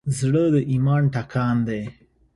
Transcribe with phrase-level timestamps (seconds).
[0.17, 1.81] زړه د ایمان ټکان دی.